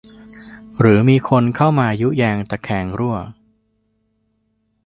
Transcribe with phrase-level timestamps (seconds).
[0.79, 3.17] หรือมีคนเข้ามายุแยงตะแคงรั่ว